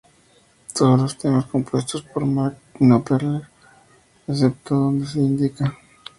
Todos 0.73 0.99
los 0.99 1.15
temas 1.15 1.45
compuestos 1.45 2.01
por 2.01 2.25
Mark 2.25 2.57
Knopfler 2.79 3.43
excepto 4.25 4.73
donde 4.73 5.05
se 5.05 5.19
indica. 5.19 5.77